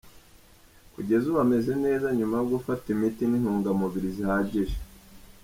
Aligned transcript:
Kugeza 0.93 1.23
ubu 1.27 1.39
ameze 1.45 1.73
neza 1.85 2.05
nyuma 2.17 2.35
yo 2.39 2.45
gufata 2.53 2.85
imiti 2.95 3.23
n’intungamubiri 3.27 4.09
zihagije. 4.17 4.75